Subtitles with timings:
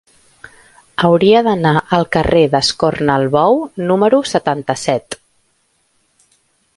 [1.07, 3.61] Hauria d'anar al carrer d'Escornalbou
[3.93, 5.19] número setanta-set.